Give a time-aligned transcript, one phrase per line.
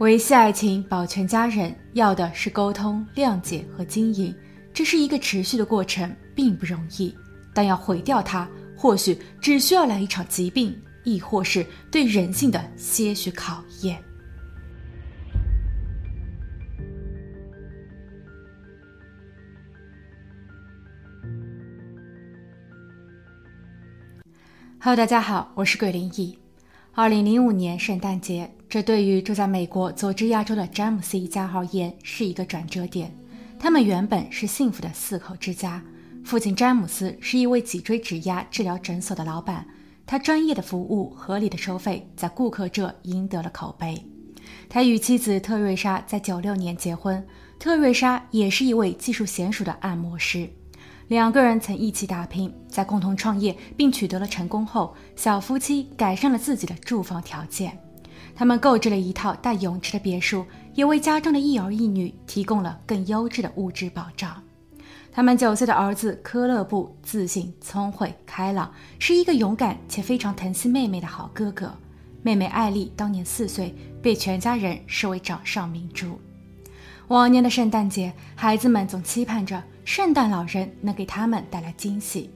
[0.00, 4.34] 维系爱情、保全家人，要的是沟通、谅解和经营。
[4.72, 7.14] 这是一个持续的过程，并不容易。
[7.52, 10.74] 但要毁掉它，或许只需要来一场疾病，
[11.04, 14.02] 亦或是对人性的些许考验。
[24.80, 26.38] Hello，大家好，我是鬼灵异。
[26.92, 33.14] 二零零五年圣诞节，这对于住在美国佐治亚州的詹姆斯一家而言是一个转折点。
[33.60, 35.80] 他们原本是幸福的四口之家，
[36.24, 39.64] 父亲詹姆斯是一位脊椎指压治疗诊所的老板，
[40.04, 44.04] 他专业的服务、合理的收费，在顾客这赢得了口碑。
[44.68, 47.24] 他与妻子特瑞莎在九六年结婚，
[47.58, 50.50] 特瑞莎也是一位技术娴熟的按摩师。
[51.10, 57.76] 两个人曾一起打拼，在共同创业并取得了成功后，小夫妻改善了自己的住房条件。
[58.32, 64.40] 他们购置了一套带泳池的别墅，也为家中的一儿一女提供了更优质的物质保障。
[65.10, 71.74] 他们九岁的儿子科勒布自信、聪慧、开朗，是一个勇敢且非常疼惜妹妹的好哥哥。
[72.22, 76.20] 妹妹艾丽当年四岁，被全家人视为掌上明珠。
[77.08, 79.60] 往年的圣诞节，孩子们总期盼着。
[79.92, 82.30] 圣诞老人能给他们带来惊喜，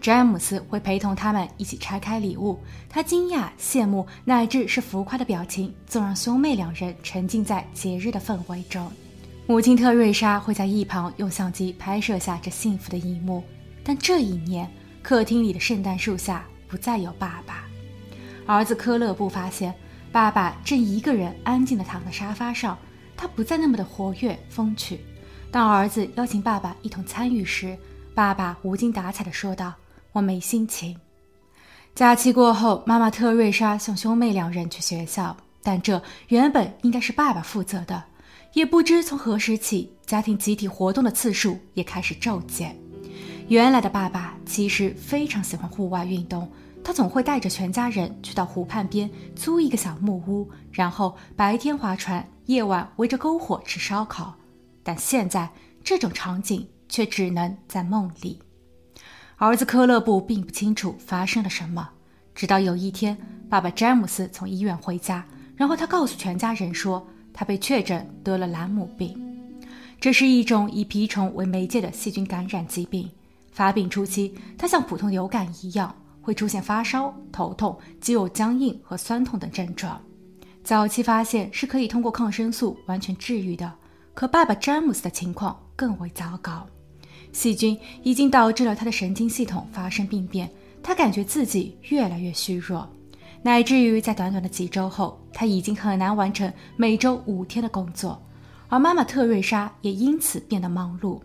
[0.00, 2.58] 詹姆斯会陪同他们一起拆开礼物。
[2.88, 8.90] 他惊讶、羡慕乃至是浮夸的表情，总让兄妹两人沉浸在节日的氛围中。
[9.46, 13.44] 母亲特瑞莎会在一旁用相机拍摄下这幸福的一幕。
[13.84, 14.68] 但这一年，
[15.00, 17.68] 客厅里的圣诞树下不再有爸爸。
[18.46, 19.72] 儿子科勒布发现，
[20.10, 22.76] 爸爸正一个人安静地躺在沙发上，
[23.16, 24.98] 他不再那么的活跃、风趣。
[25.50, 27.76] 当儿子邀请爸爸一同参与时，
[28.14, 29.72] 爸爸无精打采地说道
[30.12, 30.96] ：“我没心情。”
[31.94, 38.02] 假期过后，妈妈特瑞莎送兄妹两人去学校，但这原本应该是爸爸负责的。
[38.52, 42.76] 也不知从何时起，家庭集体活动的次数也开始骤减。
[43.48, 46.50] 原来的爸爸其实非常喜欢户外运动，
[46.84, 54.34] 他总会带着全家人去到湖畔边租一个小木屋，然后白天划船，夜晚围着篝火吃烧烤。
[54.86, 55.50] 但现在
[55.82, 58.38] 这种场景却只能在梦里。
[59.34, 61.90] 儿子科勒布并不清楚发生了什么，
[62.36, 63.18] 直到有一天，
[63.50, 65.26] 爸爸詹姆斯从医院回家，
[65.56, 69.20] 然后他告诉全家人说，他被确诊得了兰姆病，
[70.00, 73.10] 这是一种以蜱虫为媒介的细菌感染疾病。
[73.50, 75.92] 发病初期，它像普通流感一样，
[76.22, 80.00] 会出现发烧、头痛、肌肉僵硬和酸痛等症状。
[80.62, 83.72] 早期发现是可以通过抗生素完全治愈的。
[84.16, 86.66] 可爸爸詹姆斯的情况更为糟糕，
[87.32, 90.50] 细菌已经导致了他的神经系统发生病变，
[90.82, 92.88] 他感觉自己越来越虚弱，
[93.42, 98.18] 乃至于在短短的几周后，他已经很难完成每周五天的工作，
[98.68, 101.20] 而妈妈特瑞莎也因此变得忙碌，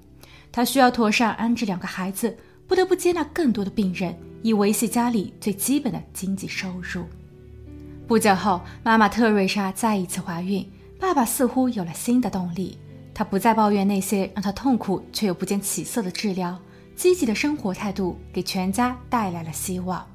[0.51, 2.37] 她需要妥善安置两个孩子，
[2.67, 7.05] 不得不接纳更多的病人，以维系家里最基本的经济收入。
[8.05, 10.69] 不久后，妈妈特瑞莎再一次怀孕。
[10.99, 12.77] 爸爸似乎有了新的动力，
[13.13, 16.57] 他不再抱怨那些让他痛苦却又不见起色的治疗，
[16.95, 20.05] 积极的生活态度给全家带来了希望。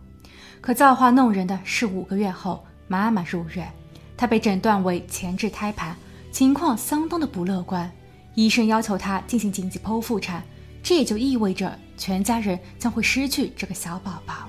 [0.60, 3.70] 可造化弄人的是，五个月后妈妈入院，
[4.16, 5.96] 她被诊断为前置胎盘，
[6.32, 7.90] 情况相当的不乐观。
[8.34, 10.42] 医生要求她进行紧急剖腹产，
[10.82, 14.48] 这也就意味着全家人将会失去这个小宝宝。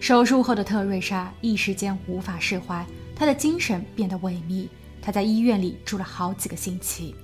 [0.00, 2.84] 手术后的特瑞莎一时间无法释怀，
[3.14, 4.68] 她的精神变得萎靡。
[5.00, 7.14] 她在医院里住了好几个星期，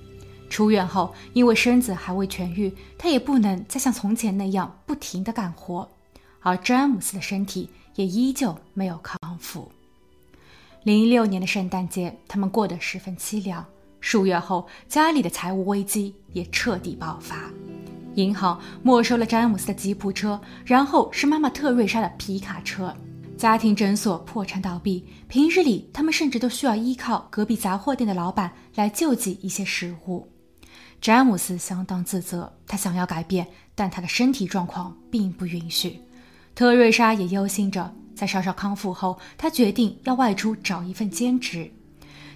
[0.49, 5.87] 出院后，因为身子还未痊愈，他也不能再像从前那样不停地干活，
[6.41, 9.71] 而詹姆斯的身体也依旧没有康复。
[10.83, 13.63] 零六年的圣诞节，他们过得十分凄凉。
[14.01, 17.51] 数月后，家里的财务危机也彻底爆发，
[18.15, 22.95] 银行没收了詹姆斯的吉普车，然后是妈妈特瑞莎的皮卡车。
[23.37, 30.27] 家庭诊所破产倒闭，平日里他们甚至都需要依靠隔壁杂货店的老板来救济一些食物。
[31.01, 36.01] 詹姆斯相当自责，他想要改变，但他的身体状况并不允许。
[36.53, 41.71] 特瑞莎也忧心着，在稍稍康复后，他决定要外出找一份兼职，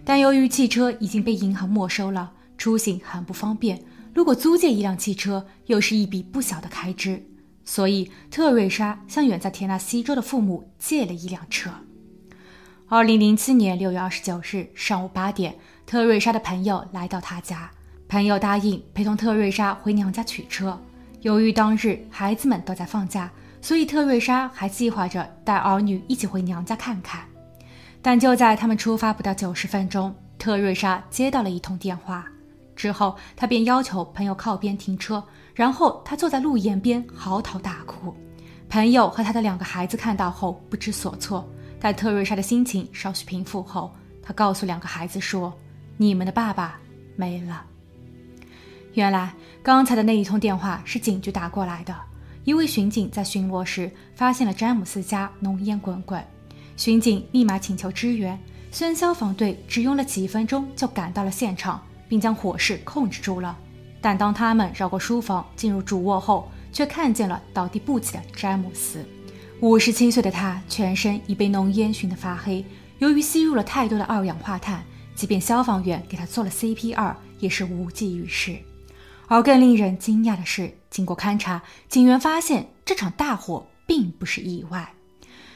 [0.06, 3.83] 但由于汽车已经被银行没收了，出行很不方便。
[4.13, 7.21] 如果租借一辆汽车，又是一笔不小的开支。
[7.65, 11.69] 所以，特瑞莎向远在田纳西州的父母借了一辆车。
[12.88, 15.56] 二零零七年六月二十九日上午八点，
[15.86, 17.71] 特瑞莎的朋友来到他家，
[18.13, 20.80] 朋友答应陪同特瑞莎回娘家取车。
[21.21, 23.27] 由于当日孩子们都在放假，
[23.60, 27.21] 所以特瑞莎还计划着带儿女一起回娘家看看。
[28.04, 32.27] 但就在他们出发不到九十分钟，特瑞莎接到了一通电话，
[32.75, 35.24] 之后她便要求朋友靠边停车，
[35.56, 38.15] 然后她坐在路沿边嚎啕大哭。
[38.69, 41.50] 朋友和他的两个孩子看到后不知所措。
[41.80, 45.51] 待特瑞莎的心情稍许平复后，他告诉两个孩子说
[45.98, 46.80] ：“你们的爸爸
[47.15, 47.65] 没了。”
[48.94, 51.95] 原来刚才的那一通电话是警局打过来的。
[52.44, 56.22] 一位巡警在巡逻时发现了詹姆斯家浓烟滚滚，
[56.75, 58.38] 巡警立马请求支援。
[58.72, 63.57] 虽然消防队只用了几分钟就赶到了现场，并将火势控制住了，
[64.01, 69.06] 但当他们绕过书房进入主卧后，却看见了倒地不起的詹姆斯。
[69.62, 72.66] 五十七岁的他全身已被浓烟熏得发黑，
[73.00, 74.84] 由于吸入了太多的二氧化碳，
[75.16, 78.57] 即便消防员给他做了 CPR，也是无济于事。
[79.28, 84.94] 而更令人惊讶的是，经过勘查，警员发现这场大火并不是意外。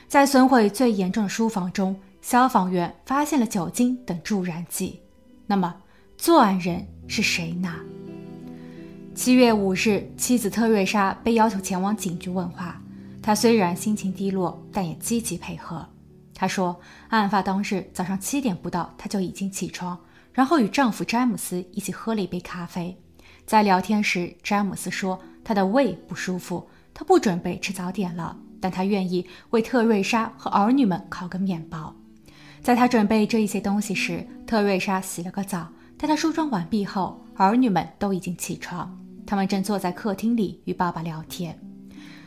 [0.08, 5.00] 在损毁最严重的书房中，消防员发现了酒精等助燃剂。
[5.46, 5.76] 那么，
[6.18, 7.74] 作案人是谁呢？
[9.14, 12.82] 七月五日，妻子特瑞莎被要求前往警局问话。
[13.22, 15.86] 她虽然心情低落，但也积极配合。
[16.34, 16.80] 她说，
[17.10, 20.00] 案发当日早上七点不到，她就已经起床，
[20.32, 22.98] 然后与丈夫詹姆斯一起喝了一杯咖啡。
[23.48, 31.96] 在聊天时，詹姆斯说他的胃不舒服，他不准备吃早点了，但他愿意为特瑞莎和儿女们烤个面包。
[32.62, 35.66] 在他准备这一些东西时，特瑞莎洗了个澡。
[35.98, 38.94] 待他梳妆完毕后，儿女们都已经起床，
[39.26, 41.58] 他们正坐在客厅里与爸爸聊天。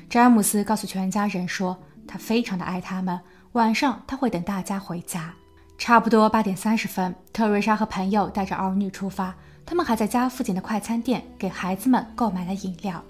[0.08, 1.76] 詹姆斯告诉全家人说，
[2.08, 3.20] 他非常的爱他们，
[3.52, 5.34] 晚上他会等大家回家。
[5.76, 9.34] 差不多八点三十分，特瑞莎和朋友带着儿女出发。
[9.64, 13.02] 他们还在家附近的快餐店给孩子们购买了饮料。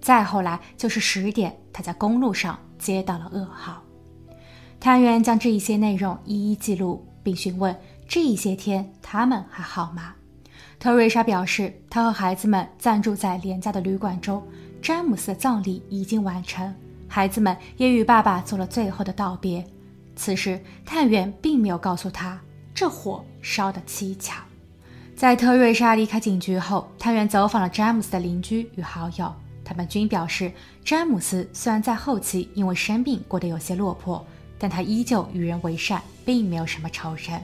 [0.00, 3.82] 再后来就是十点，他在公路上接到了噩耗。
[4.78, 7.74] 探员将这一些内容一一记录，并询问
[8.06, 10.14] 这一些天他们还好吗？
[10.78, 14.42] 特瑞莎表示，她和孩子们暂住在廉价的旅馆中。
[14.82, 16.74] 詹姆斯的葬礼已经完成，
[17.08, 19.64] 孩子们也与爸爸做了最后的道别。
[20.14, 22.38] 此时，探员并没有告诉他，
[22.74, 24.34] 这火烧得蹊跷。
[25.16, 29.32] 在特瑞莎离开警局后，探员走访了詹姆斯的邻居与好友，
[29.64, 30.52] 他们均表示，
[30.84, 34.26] 詹姆斯虽然在后期因为生病过得有些落魄，
[34.58, 37.40] 但他依旧与人为善，并没有什么仇人。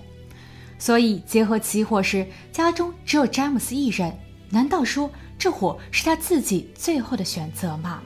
[0.81, 4.12] 所以，结合起火时家中只有詹姆斯一人，
[4.50, 5.08] 难道说
[5.38, 8.02] 这火是他自己最后的选择吗？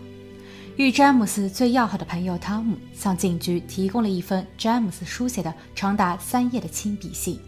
[0.76, 7.40] 与詹姆斯最要好的朋友汤姆向警局提供了一封詹姆斯书写的长达三页的亲笔信。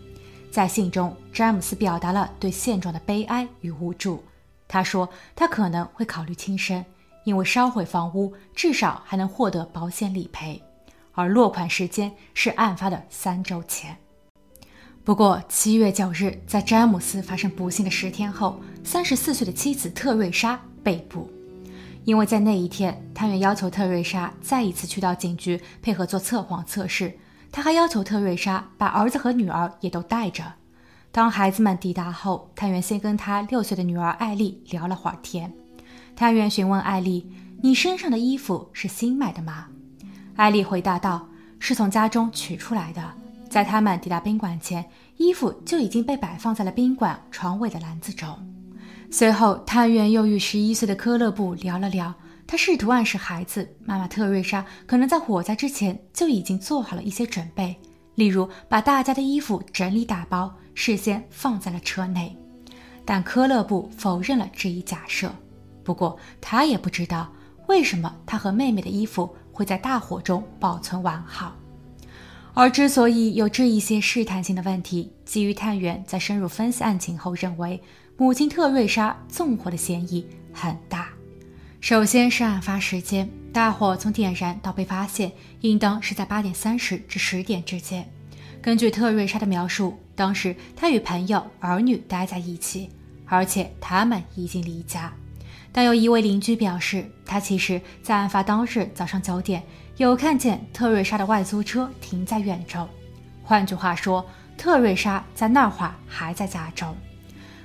[0.56, 4.24] 在信中，詹姆斯表达了对现状的悲哀与无助。
[4.66, 6.82] 他说，他可能会考虑轻生，
[7.24, 10.62] 因为烧毁房屋至少还能获得保险理赔，
[11.12, 13.94] 而落款时间是案发的三周前。
[15.04, 21.30] 不过，七月九日，在詹姆斯发生不幸的十天后，三十四岁的妻子特瑞莎被捕，
[22.06, 27.12] 因为在那一天，探员要求特瑞莎再一次去到警局配合做测谎测试。
[27.56, 30.44] 他还要求特瑞莎把儿子和女儿也都带着。
[31.10, 35.50] 当孩子们抵达后，探员先跟他六岁的女儿艾丽聊了会儿天。
[36.14, 37.26] 探员询问艾丽
[37.62, 39.68] ：“你身上的衣服是新买的吗？”
[40.36, 41.26] 艾丽回答道
[41.58, 43.02] ：“是从家中取出来的。”
[43.48, 44.84] 在他们抵达宾馆前，
[45.16, 48.28] 衣服就已经被摆放在了宾馆床尾的篮子中。
[49.10, 52.12] 随后，探员又与十一岁的科勒布聊了聊。
[52.46, 57.76] 他试图暗示孩子，妈妈特瑞莎可能在火灾之前就已经做好了一些准备，
[58.14, 62.36] 例如把大家的衣服整理打包，事先放在了车内。
[63.04, 65.30] 但科勒布否认了这一假设。
[65.84, 67.32] 不过他也不知道
[67.68, 71.56] 为什么他和妹妹的衣服会在大火中保存完好。
[72.54, 77.80] 而之所以有这一些试探性的问题，基于探员在深入分析案情后认为，
[78.16, 81.05] 母亲特瑞莎纵火的嫌疑很大。
[81.86, 88.04] 首先是案发时间，大火从点燃到被发现，应当是在八点三十至十点之间。
[88.60, 92.90] 根据特瑞莎的描述，当时她与朋友、儿女待在一起，
[93.24, 95.12] 而且他们已经离家。
[95.70, 99.62] 但有一位邻居表示，他其实在案发当日早上九点
[99.96, 102.88] 有看见特瑞莎的外租车停在院中。
[103.44, 104.28] 换句话说，
[104.58, 106.92] 特瑞莎在那会儿还在家中。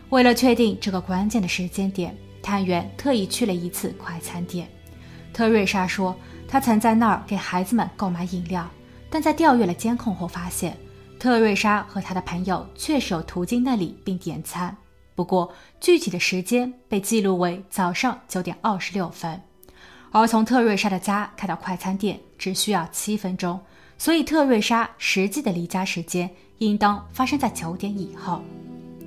[0.09, 2.15] 为了确定这个关键的时间点。
[2.41, 4.67] 探员特意去了一次快餐店，
[5.33, 6.15] 特瑞莎说，
[6.47, 8.69] 她曾在那儿给孩子们购买饮料，
[9.09, 10.77] 但在调阅了监控后发现，
[11.19, 14.75] 特瑞莎和她的朋友确实有途经那里并点餐，
[15.15, 19.39] 不过具体的时间被记录为早上九点二十六分，
[20.11, 23.59] 而从特瑞莎的家开到快餐店只需要七分钟，
[23.97, 28.41] 所以特瑞莎实际的离家时间应当发生在九点以后。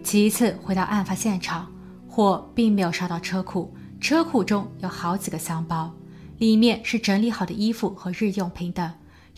[0.03, 1.67] 其次，回到案发现场，
[2.15, 5.93] 火并没有烧到车库，车库中有好几个箱包，
[6.39, 8.89] 里面是整理好的衣服和日用品等。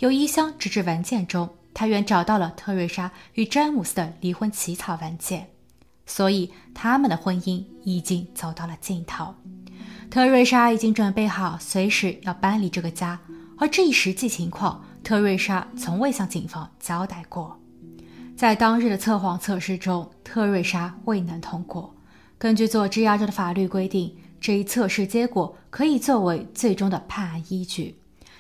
[0.01, 5.49] 由一箱纸质文件中，探员找到了特瑞莎与詹姆斯的离婚起草文件，
[6.05, 9.35] 所以他们的婚姻已经走到了尽头。
[10.11, 13.19] 特瑞莎已经准备好随时要搬离这个家，
[13.57, 17.59] 而这一实际情况，特瑞莎从未向警方交代过。
[18.37, 21.96] 在当日的测谎测试中，特瑞莎未能通过。
[22.39, 27.99] 根据佐治亚州的法律规定，这一测试结果可以作为最终的判案依据。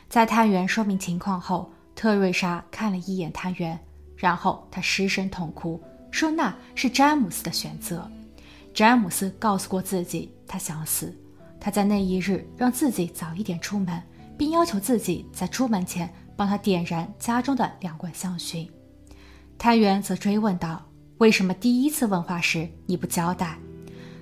[0.08, 3.78] 在探员说明情况后，特瑞莎看了一眼探员，
[4.14, 8.08] 然后她失声痛哭，说那是詹姆斯的选择。
[8.74, 11.16] 詹姆斯告诉过自己，他想死。
[11.58, 14.00] 他在那一日让自己早一点出门，
[14.36, 18.68] 并要求自己在出门前帮他点燃家中的两罐香薰。
[19.56, 20.84] 探员则追问道
[21.16, 23.58] ：“为什么第一次问话时你不交代？”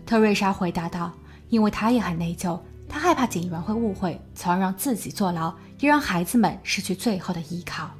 [0.06, 1.12] 特瑞莎回答道
[1.48, 7.90] ：“因为她也很内疚，她害怕警员会误会，从而让自己坐牢，也让孩子们失去最后的依靠。”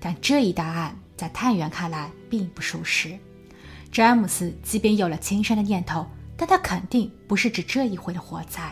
[0.00, 3.18] 但这一答案在探员看来并不属实。
[3.90, 6.06] 詹姆斯即便有了轻生的念头。
[6.38, 8.70] 但他肯定不是指这一回的火灾，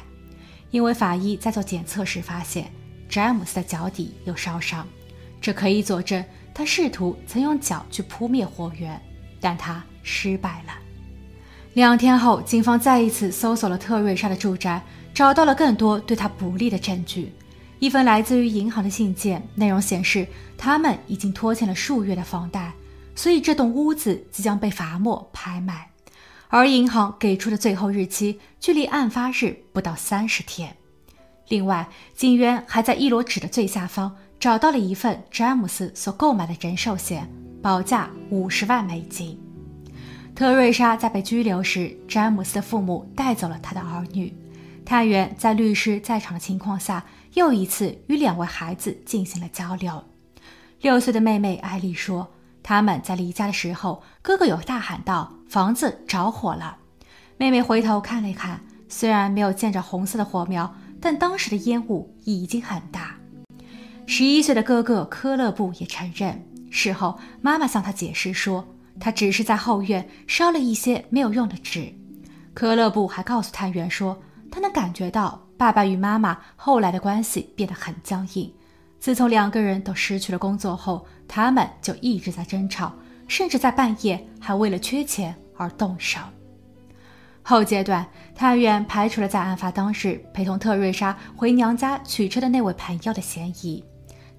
[0.71, 2.71] 因为法医在做检测时发现
[3.09, 4.87] 詹姆斯的脚底有烧伤，
[5.41, 9.01] 这可以佐证他试图曾用脚去扑灭火源，
[9.41, 10.75] 但他失败了。
[11.75, 14.81] 两天后，警方再一次搜索了特瑞莎的住宅，
[15.13, 17.33] 找到了更多对他不利的证据。
[17.81, 20.25] 一份来自于银行的信件，内容显示
[20.57, 22.73] 他们已经拖欠了数月的房贷，
[23.17, 25.91] 所以这栋屋子即将被罚没拍卖。
[26.49, 30.77] 而银行给出的最后日期距离案发日不到三十天。
[31.49, 37.29] 另外，警员还在一摞纸的最下方找到了一份詹姆斯所购买的人寿险，
[37.61, 39.37] 保价五十万美金。
[40.35, 44.35] 特瑞莎在被拘留时，詹姆斯的父母带走了他的儿女。
[44.85, 50.03] 探员在律师在场的情况下，又一次与两位孩子进行了交流。
[50.81, 52.29] 六岁的妹妹艾丽说。
[52.67, 56.79] 他们在离家的时候，哥哥有大喊道：“房子着火了！”
[57.37, 63.17] 妹妹回头看了一看，虽然没有见着红色的火苗，但当时的烟雾已经很大。
[64.07, 68.67] 十一岁的哥哥科勒布也承认，事后妈妈向他解释说，
[69.01, 71.93] 他只是在后院烧了一些没有用的纸。
[72.53, 74.17] 科勒布还告诉探员说，
[74.51, 78.53] 他能感觉到爸爸与妈妈后来的关系变得很僵硬。
[79.01, 82.95] 自从两个人都失去了工作后，他们就一直在争吵，
[83.29, 86.21] 甚至在半夜还为了缺钱而动手。
[87.43, 93.85] 后阶段，探员排除了在案发当日陪同特瑞莎回娘家取车的那位朋友的嫌疑，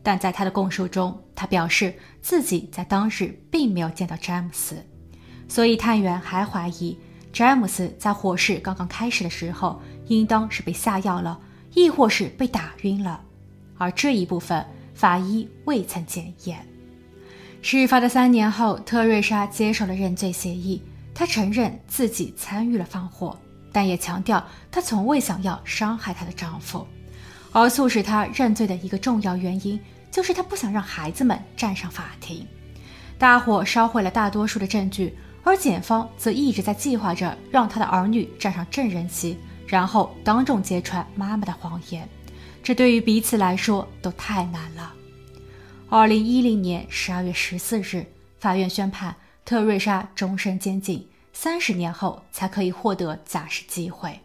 [0.06, 4.76] 但在他的供述中，他表示自己在当日并没有见到詹姆斯，
[5.48, 6.96] 所以探员还怀疑
[7.34, 11.40] 詹姆斯在火势刚刚开始的时候，应当是被下药了，
[11.74, 13.20] 亦或是被打晕了。
[13.80, 16.64] 而这一部分法医未曾检验。
[17.64, 20.84] 事发的三年后，特瑞莎接受了认罪协议。
[21.16, 23.36] 她承认自己参与了放火，
[23.72, 26.86] 但也强调她从未想要伤害她的丈夫。
[27.52, 29.80] 而促使她认罪的一个重要原因，
[30.12, 32.48] 就是他不想让孩子们站上法庭。
[33.18, 42.08] 大火烧毁了大多数的证据，而检方则一直在计划着让他的儿女站上证人席，然后当众揭穿妈妈的谎言。
[42.62, 44.92] 这对于彼此来说都太难了。
[45.88, 48.06] 二零一零年十二月十四日，
[48.40, 54.20] 法院宣判特瑞莎终身监禁，三十年后才可以获得假释机会。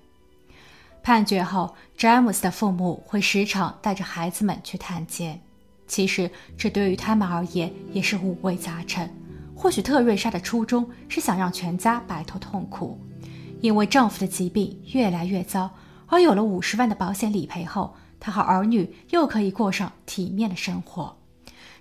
[1.02, 5.40] 判决后，詹姆斯的父母会时常带着孩子们去探监。
[5.90, 9.10] 其实，这对于他们而言也是五味杂陈。
[9.56, 12.96] 或许特瑞莎的初衷是想让全家摆脱痛苦，
[13.60, 15.68] 因为丈夫的疾病越来越糟，
[16.06, 17.92] 而有了五十万的保险理赔后。
[18.20, 21.16] 他和儿女又可以过上体面的生活。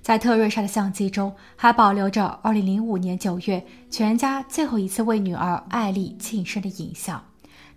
[0.02, 7.24] 在特瑞莎的相机中，还保留着2005年9月全家最后一次为女儿艾丽庆生的影像。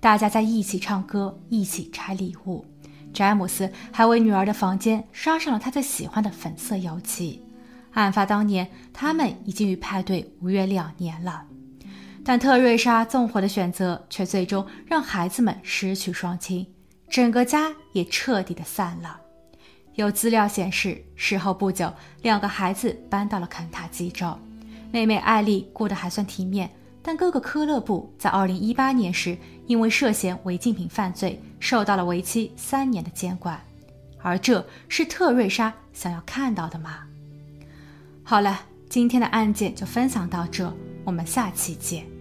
[0.00, 2.64] 大家在一起唱歌，一起拆礼物。
[3.12, 7.42] 詹姆斯还为女儿的房间刷上了他最喜欢的粉色油漆。
[7.92, 11.44] 案发当年，他们已经与派对无约两年了。
[12.24, 16.66] 但特瑞莎纵火的选择，却最终让孩子们失去双亲。
[17.10, 19.20] 整个家也彻底的散了。
[19.94, 21.92] 有资料显示，事后不久，
[22.22, 24.34] 两个孩子搬到了肯塔基州。
[24.90, 26.70] 妹妹艾丽过得还算体面，
[27.02, 33.60] 但哥哥科勒布在2018年时，因为涉嫌违禁品犯罪，受到了为期三年的监管。
[34.22, 37.00] 而这是特瑞莎想要看到的吗？
[38.22, 40.72] 好了，今天的案件就分享到这，
[41.04, 42.11] 我们下期见。